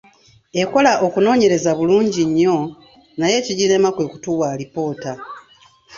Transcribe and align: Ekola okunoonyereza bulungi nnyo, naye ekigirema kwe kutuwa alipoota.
Ekola 0.61 0.91
okunoonyereza 1.05 1.71
bulungi 1.77 2.21
nnyo, 2.29 2.57
naye 3.17 3.33
ekigirema 3.41 3.89
kwe 3.95 4.05
kutuwa 4.11 4.45
alipoota. 4.53 5.13